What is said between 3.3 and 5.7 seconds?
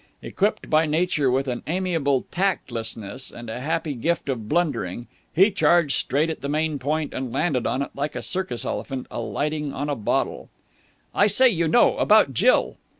and a happy gift of blundering, he